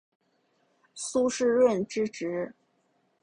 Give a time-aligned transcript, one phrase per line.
[0.95, 2.55] 苏士润之侄。